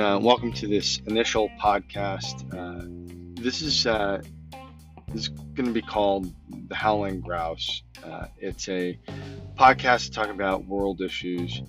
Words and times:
uh, 0.00 0.18
welcome 0.18 0.52
to 0.52 0.66
this 0.66 0.98
initial 1.06 1.48
podcast. 1.60 2.44
Uh, 2.54 2.84
this 3.42 3.62
is 3.62 3.86
uh, 3.86 4.22
this 5.08 5.22
is 5.22 5.28
going 5.28 5.66
to 5.66 5.72
be 5.72 5.82
called 5.82 6.32
the 6.68 6.74
Howling 6.74 7.20
Grouse. 7.20 7.82
Uh, 8.04 8.26
it's 8.38 8.68
a 8.68 8.98
podcast 9.56 10.06
to 10.06 10.10
talk 10.12 10.28
about 10.28 10.66
world 10.66 11.00
issues 11.00 11.62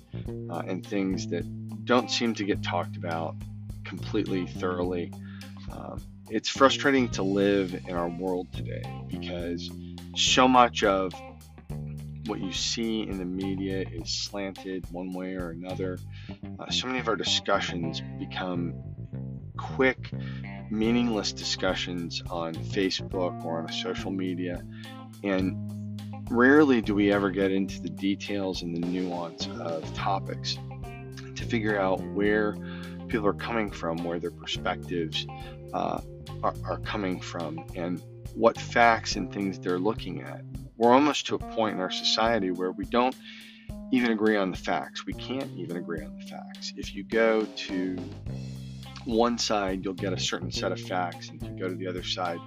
uh, 0.50 0.62
and 0.66 0.86
things 0.86 1.26
that 1.28 1.44
don't 1.84 2.10
seem 2.10 2.34
to 2.34 2.44
get 2.44 2.62
talked 2.62 2.96
about 2.96 3.34
completely 3.84 4.46
thoroughly. 4.46 5.12
Um, 5.72 6.00
it's 6.28 6.48
frustrating 6.48 7.08
to 7.10 7.22
live 7.22 7.74
in 7.88 7.94
our 7.94 8.08
world 8.08 8.52
today 8.52 8.82
because 9.08 9.70
so 10.14 10.46
much 10.46 10.84
of 10.84 11.12
what 12.26 12.40
you 12.40 12.52
see 12.52 13.02
in 13.02 13.18
the 13.18 13.24
media 13.24 13.84
is 13.92 14.10
slanted 14.10 14.84
one 14.90 15.12
way 15.12 15.34
or 15.34 15.50
another. 15.50 15.98
Uh, 16.58 16.70
so 16.70 16.86
many 16.86 16.98
of 16.98 17.08
our 17.08 17.16
discussions 17.16 18.02
become 18.18 18.74
quick, 19.56 20.10
meaningless 20.70 21.32
discussions 21.32 22.22
on 22.30 22.54
Facebook 22.54 23.44
or 23.44 23.62
on 23.62 23.72
social 23.72 24.10
media, 24.10 24.62
and 25.22 25.56
rarely 26.30 26.80
do 26.80 26.94
we 26.94 27.12
ever 27.12 27.30
get 27.30 27.50
into 27.50 27.80
the 27.80 27.88
details 27.88 28.62
and 28.62 28.74
the 28.74 28.86
nuance 28.86 29.48
of 29.58 29.94
topics 29.94 30.58
to 31.34 31.44
figure 31.44 31.78
out 31.78 32.00
where 32.00 32.56
people 33.08 33.26
are 33.26 33.32
coming 33.32 33.70
from, 33.70 34.04
where 34.04 34.20
their 34.20 34.30
perspectives 34.30 35.26
uh, 35.72 36.00
are, 36.42 36.54
are 36.64 36.78
coming 36.80 37.20
from, 37.20 37.64
and 37.74 38.00
what 38.34 38.58
facts 38.58 39.16
and 39.16 39.32
things 39.32 39.58
they're 39.58 39.78
looking 39.78 40.22
at 40.22 40.42
we're 40.80 40.94
almost 40.94 41.26
to 41.26 41.34
a 41.34 41.38
point 41.38 41.74
in 41.74 41.80
our 41.80 41.90
society 41.90 42.50
where 42.50 42.72
we 42.72 42.86
don't 42.86 43.14
even 43.92 44.12
agree 44.12 44.34
on 44.36 44.50
the 44.50 44.56
facts. 44.56 45.04
We 45.04 45.12
can't 45.12 45.50
even 45.58 45.76
agree 45.76 46.02
on 46.02 46.16
the 46.18 46.24
facts. 46.24 46.72
If 46.74 46.94
you 46.94 47.04
go 47.04 47.44
to 47.44 47.98
one 49.04 49.36
side, 49.36 49.84
you'll 49.84 49.92
get 49.92 50.14
a 50.14 50.18
certain 50.18 50.50
set 50.50 50.72
of 50.72 50.80
facts, 50.80 51.28
and 51.28 51.42
if 51.42 51.48
you 51.48 51.58
go 51.58 51.68
to 51.68 51.74
the 51.74 51.86
other 51.86 52.02
side, 52.02 52.38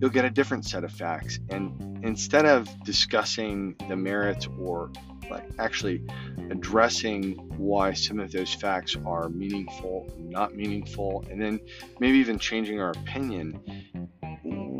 you'll 0.00 0.10
get 0.10 0.24
a 0.24 0.30
different 0.30 0.64
set 0.64 0.84
of 0.84 0.92
facts. 0.92 1.38
And 1.50 2.02
instead 2.02 2.46
of 2.46 2.66
discussing 2.82 3.76
the 3.90 3.96
merits 3.96 4.48
or 4.58 4.90
like 5.30 5.44
actually 5.58 6.02
addressing 6.50 7.34
why 7.58 7.92
some 7.92 8.20
of 8.20 8.32
those 8.32 8.54
facts 8.54 8.96
are 9.04 9.28
meaningful, 9.28 10.10
not 10.18 10.54
meaningful, 10.54 11.26
and 11.30 11.42
then 11.42 11.60
maybe 12.00 12.16
even 12.18 12.38
changing 12.38 12.80
our 12.80 12.92
opinion, 12.92 13.60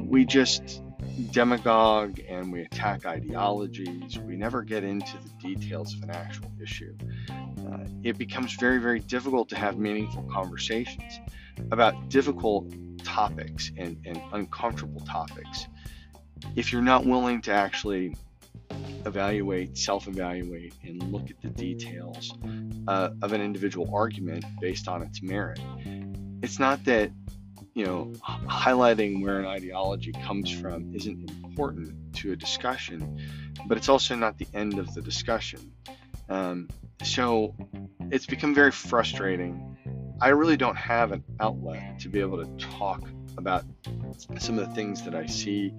we 0.09 0.25
just 0.25 0.81
demagogue 1.25 2.20
and 2.28 2.53
we 2.53 2.62
attack 2.62 3.06
ideologies. 3.06 4.19
We 4.19 4.36
never 4.36 4.62
get 4.62 4.84
into 4.84 5.17
the 5.19 5.55
details 5.55 5.95
of 5.95 6.03
an 6.03 6.11
actual 6.11 6.50
issue. 6.62 6.97
Uh, 7.31 7.84
it 8.03 8.19
becomes 8.19 8.55
very, 8.55 8.78
very 8.78 9.00
difficult 9.00 9.48
to 9.50 9.56
have 9.56 9.78
meaningful 9.78 10.23
conversations 10.33 11.20
about 11.70 12.08
difficult 12.08 12.73
topics 13.03 13.70
and, 13.77 13.97
and 14.05 14.20
uncomfortable 14.33 15.00
topics 15.00 15.67
if 16.55 16.73
you're 16.73 16.83
not 16.83 17.06
willing 17.06 17.41
to 17.42 17.53
actually 17.53 18.14
evaluate, 19.06 19.78
self 19.78 20.08
evaluate, 20.08 20.75
and 20.83 21.03
look 21.12 21.30
at 21.30 21.41
the 21.41 21.48
details 21.48 22.36
uh, 22.89 23.11
of 23.23 23.33
an 23.33 23.41
individual 23.41 23.91
argument 23.95 24.45
based 24.61 24.89
on 24.89 25.03
its 25.03 25.23
merit. 25.23 25.61
It's 26.42 26.58
not 26.58 26.84
that 26.84 27.11
you 27.77 27.85
know, 27.85 28.11
highlighting 28.49 29.23
where 29.23 29.39
an 29.39 29.45
ideology 29.45 30.11
comes 30.11 30.51
from 30.51 30.95
isn't 30.95 31.31
important 31.45 31.95
to 32.15 32.33
a 32.33 32.37
discussion, 32.37 33.21
but 33.67 33.77
it's 33.77 33.91
also 33.91 34.17
not 34.17 34.39
the 34.39 34.47
end 34.55 34.79
of 34.79 34.95
the 34.95 35.03
discussion. 35.03 35.61
Um, 36.31 36.69
so 37.05 37.55
it's 38.11 38.25
become 38.25 38.55
very 38.55 38.73
frustrating. 38.73 39.77
I 40.23 40.31
really 40.31 40.57
don't 40.57 40.77
have 40.77 41.13
an 41.13 41.23
outlet 41.39 42.01
to 42.01 42.09
be 42.09 42.19
able 42.19 42.42
to 42.42 42.51
talk 42.57 43.03
about 43.36 43.67
some 44.39 44.59
of 44.59 44.67
the 44.67 44.75
things 44.75 45.03
that 45.03 45.15
I 45.15 45.27
see 45.27 45.75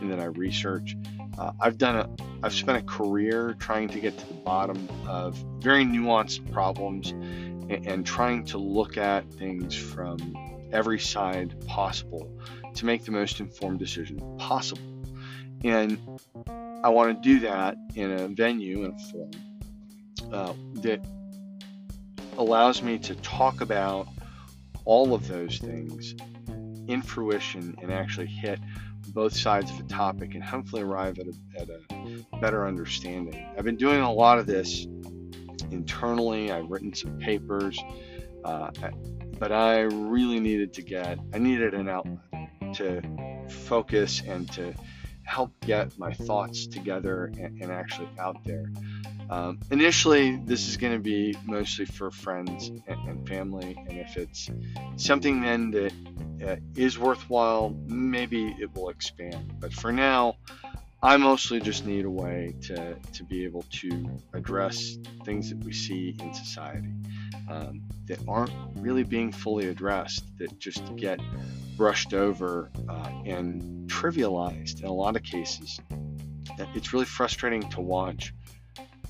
and 0.00 0.10
that 0.10 0.20
I 0.20 0.24
research. 0.24 0.96
Uh, 1.36 1.52
I've 1.60 1.76
done 1.76 1.96
a, 1.96 2.08
I've 2.42 2.54
spent 2.54 2.78
a 2.78 2.82
career 2.82 3.56
trying 3.58 3.90
to 3.90 4.00
get 4.00 4.16
to 4.16 4.26
the 4.26 4.40
bottom 4.40 4.88
of 5.06 5.36
very 5.58 5.84
nuanced 5.84 6.50
problems 6.50 7.10
and, 7.10 7.86
and 7.86 8.06
trying 8.06 8.46
to 8.46 8.56
look 8.56 8.96
at 8.96 9.30
things 9.34 9.74
from 9.74 10.18
every 10.72 10.98
side 10.98 11.54
possible 11.66 12.30
to 12.74 12.86
make 12.86 13.04
the 13.04 13.12
most 13.12 13.40
informed 13.40 13.78
decision 13.78 14.18
possible. 14.38 14.82
And 15.64 15.98
I 16.82 16.88
want 16.88 17.22
to 17.22 17.28
do 17.28 17.40
that 17.40 17.76
in 17.94 18.10
a 18.10 18.28
venue 18.28 18.84
and 18.84 18.94
a 18.94 19.12
form 19.12 19.30
uh, 20.32 20.52
that 20.82 21.04
allows 22.38 22.82
me 22.82 22.98
to 22.98 23.14
talk 23.16 23.60
about 23.60 24.08
all 24.84 25.14
of 25.14 25.28
those 25.28 25.58
things 25.58 26.14
in 26.88 27.02
fruition 27.02 27.76
and 27.80 27.92
actually 27.92 28.26
hit 28.26 28.58
both 29.08 29.36
sides 29.36 29.70
of 29.70 29.80
a 29.80 29.84
topic 29.84 30.34
and 30.34 30.42
hopefully 30.42 30.82
arrive 30.82 31.18
at 31.18 31.26
a, 31.26 31.60
at 31.60 31.68
a 31.68 32.38
better 32.40 32.66
understanding. 32.66 33.46
I've 33.56 33.64
been 33.64 33.76
doing 33.76 34.00
a 34.00 34.12
lot 34.12 34.38
of 34.38 34.46
this 34.46 34.86
internally. 35.70 36.50
I've 36.50 36.70
written 36.70 36.94
some 36.94 37.18
papers. 37.18 37.78
Uh, 38.44 38.70
but 39.42 39.50
I 39.50 39.80
really 39.80 40.38
needed 40.38 40.72
to 40.74 40.82
get, 40.82 41.18
I 41.34 41.38
needed 41.38 41.74
an 41.74 41.88
outlet 41.88 42.20
to 42.74 43.02
focus 43.48 44.22
and 44.24 44.48
to 44.52 44.72
help 45.24 45.50
get 45.62 45.98
my 45.98 46.12
thoughts 46.12 46.68
together 46.68 47.24
and, 47.24 47.60
and 47.60 47.72
actually 47.72 48.08
out 48.20 48.36
there. 48.44 48.70
Um, 49.30 49.58
initially, 49.72 50.36
this 50.44 50.68
is 50.68 50.76
going 50.76 50.92
to 50.92 51.00
be 51.00 51.34
mostly 51.44 51.86
for 51.86 52.12
friends 52.12 52.68
and, 52.68 53.08
and, 53.08 53.28
family, 53.28 53.76
and 53.88 53.98
if 53.98 54.16
it's 54.16 54.48
something 54.94 55.40
then 55.40 55.72
that 55.72 55.92
uh, 56.46 56.56
is 56.76 56.96
worthwhile, 56.96 57.70
maybe 57.88 58.54
it 58.60 58.72
will 58.76 58.90
expand. 58.90 59.54
But 59.58 59.72
for 59.72 59.90
now, 59.90 60.36
I 61.02 61.16
mostly 61.16 61.58
just 61.58 61.84
need 61.84 62.04
a 62.04 62.10
way 62.10 62.54
to, 62.68 62.94
to 62.94 63.24
be 63.24 63.42
able 63.42 63.64
to 63.80 64.20
address 64.34 64.98
things 65.24 65.48
that 65.50 65.58
we 65.64 65.72
see 65.72 66.16
in 66.20 66.32
society 66.32 66.92
um, 67.52 67.82
that 68.06 68.18
aren't 68.26 68.52
really 68.76 69.04
being 69.04 69.30
fully 69.32 69.68
addressed, 69.68 70.24
that 70.38 70.58
just 70.58 70.96
get 70.96 71.20
brushed 71.76 72.14
over 72.14 72.70
uh, 72.88 73.10
and 73.24 73.88
trivialized 73.90 74.80
in 74.80 74.86
a 74.86 74.92
lot 74.92 75.16
of 75.16 75.22
cases. 75.22 75.80
It's 76.74 76.92
really 76.92 77.06
frustrating 77.06 77.68
to 77.70 77.80
watch 77.80 78.34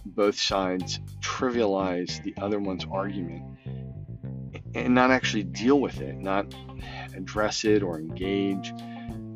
both 0.04 0.38
sides 0.38 1.00
trivialize 1.20 2.22
the 2.22 2.34
other 2.40 2.58
one's 2.58 2.84
argument 2.90 3.44
and 4.74 4.94
not 4.94 5.10
actually 5.10 5.44
deal 5.44 5.80
with 5.80 6.00
it, 6.00 6.16
not 6.16 6.52
address 7.14 7.64
it 7.64 7.82
or 7.82 7.98
engage. 7.98 8.72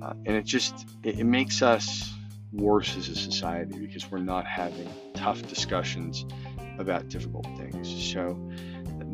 Uh, 0.02 0.14
and 0.24 0.36
it 0.36 0.44
just 0.44 0.86
it, 1.02 1.20
it 1.20 1.24
makes 1.24 1.62
us 1.62 2.12
worse 2.52 2.96
as 2.96 3.08
a 3.08 3.14
society 3.14 3.78
because 3.78 4.10
we're 4.10 4.18
not 4.18 4.46
having 4.46 4.88
tough 5.14 5.42
discussions 5.48 6.26
about 6.78 7.08
difficult 7.08 7.46
things. 7.56 8.12
So 8.12 8.38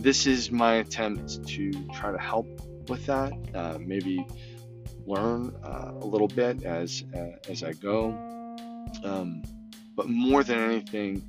this 0.03 0.27
is 0.27 0.51
my 0.51 0.75
attempt 0.75 1.47
to 1.47 1.73
try 1.95 2.11
to 2.11 2.19
help 2.19 2.47
with 2.89 3.07
that. 3.07 3.33
Uh, 3.55 3.79
maybe 3.81 4.27
learn 5.07 5.55
uh, 5.65 5.93
a 6.01 6.05
little 6.05 6.29
bit 6.29 6.65
as 6.65 7.05
uh, 7.15 7.39
as 7.49 7.63
I 7.63 7.73
go. 7.73 8.11
Um, 9.05 9.43
but 9.97 10.09
more 10.09 10.43
than 10.43 10.59
anything, 10.59 11.23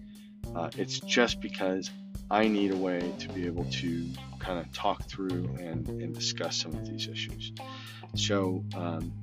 uh, 0.56 0.70
it's 0.78 1.00
just 1.00 1.40
because 1.40 1.92
I 2.32 2.48
need 2.48 2.72
a 2.72 2.76
way 2.76 3.14
to 3.20 3.30
be 3.30 3.46
able 3.46 3.66
to 3.66 4.10
kind 4.40 4.60
of 4.60 4.72
talk 4.74 5.08
through 5.08 5.56
and, 5.60 5.88
and 5.88 6.14
discuss 6.14 6.58
some 6.58 6.74
of 6.74 6.88
these 6.88 7.08
issues. 7.08 7.54
So, 8.16 8.64
um, 8.76 9.14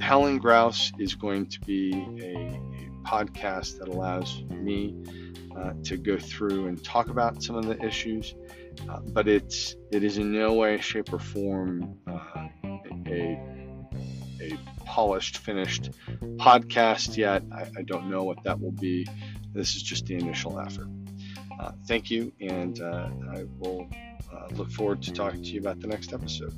Howling 0.00 0.38
Grouse 0.38 0.92
is 0.98 1.14
going 1.14 1.46
to 1.46 1.60
be 1.60 1.92
a 2.20 2.79
podcast 3.02 3.78
that 3.78 3.88
allows 3.88 4.42
me 4.50 4.94
uh, 5.56 5.72
to 5.84 5.96
go 5.96 6.18
through 6.18 6.66
and 6.66 6.82
talk 6.84 7.08
about 7.08 7.42
some 7.42 7.56
of 7.56 7.66
the 7.66 7.82
issues, 7.84 8.34
uh, 8.88 9.00
but 9.00 9.28
it's 9.28 9.76
it 9.90 10.04
is 10.04 10.18
in 10.18 10.32
no 10.32 10.54
way, 10.54 10.78
shape, 10.80 11.12
or 11.12 11.18
form 11.18 11.98
uh, 12.06 12.48
a 13.06 13.38
a 14.40 14.58
polished, 14.84 15.38
finished 15.38 15.90
podcast 16.36 17.16
yet. 17.16 17.42
I, 17.52 17.66
I, 17.78 17.82
don't 17.82 18.08
know 18.10 18.24
what 18.24 18.42
that 18.44 18.58
will 18.58 18.72
be. 18.72 19.06
This 19.52 19.76
is 19.76 19.82
just 19.82 20.06
the 20.06 20.14
initial 20.14 20.58
effort. 20.58 20.88
Uh, 21.60 21.72
thank 21.86 22.10
you, 22.10 22.32
and 22.40 22.80
uh, 22.80 23.10
I 23.32 23.44
will 23.58 23.88
look 24.52 24.70
forward 24.70 25.02
to 25.02 25.12
talking 25.12 25.42
to 25.42 25.48
you 25.50 25.60
about 25.60 25.80
the 25.80 25.86
next 25.88 26.12
episode. 26.12 26.54